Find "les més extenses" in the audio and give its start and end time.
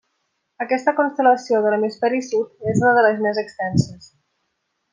3.09-4.09